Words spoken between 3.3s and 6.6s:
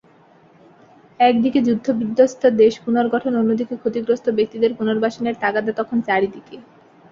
অন্যদিকে ক্ষতিগ্রস্ত ব্যক্তিদের পুনর্বাসনের তাগাদা তখন চারদিকে।